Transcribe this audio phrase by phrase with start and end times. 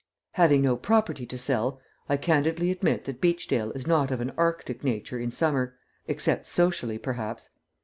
[0.31, 4.83] Having no property to sell, I candidly admit that Beachdale is not of an arctic
[4.83, 5.75] nature in summer,
[6.07, 7.51] except socially, perhaps.